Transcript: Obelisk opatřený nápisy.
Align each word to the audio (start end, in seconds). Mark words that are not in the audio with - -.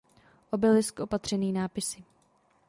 Obelisk 0.51 0.99
opatřený 0.99 1.51
nápisy. 1.53 2.03